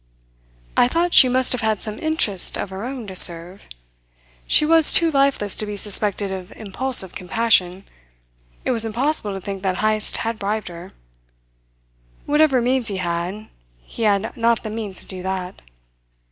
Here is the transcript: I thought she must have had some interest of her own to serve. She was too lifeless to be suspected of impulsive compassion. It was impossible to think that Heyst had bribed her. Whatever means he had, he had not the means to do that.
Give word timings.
I 0.75 0.87
thought 0.87 1.13
she 1.13 1.29
must 1.29 1.51
have 1.51 1.61
had 1.61 1.83
some 1.83 1.99
interest 1.99 2.57
of 2.57 2.71
her 2.71 2.83
own 2.85 3.05
to 3.05 3.15
serve. 3.15 3.61
She 4.47 4.65
was 4.65 4.91
too 4.93 5.11
lifeless 5.11 5.55
to 5.57 5.67
be 5.67 5.77
suspected 5.77 6.31
of 6.31 6.51
impulsive 6.53 7.13
compassion. 7.13 7.85
It 8.65 8.71
was 8.71 8.83
impossible 8.83 9.33
to 9.35 9.41
think 9.41 9.61
that 9.61 9.77
Heyst 9.77 10.17
had 10.17 10.39
bribed 10.39 10.69
her. 10.69 10.93
Whatever 12.25 12.61
means 12.61 12.87
he 12.87 12.97
had, 12.97 13.49
he 13.83 14.01
had 14.01 14.35
not 14.35 14.63
the 14.63 14.71
means 14.71 14.99
to 15.01 15.05
do 15.05 15.21
that. 15.21 15.61